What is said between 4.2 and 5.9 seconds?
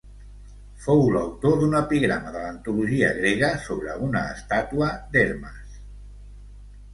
estàtua d'Hermes.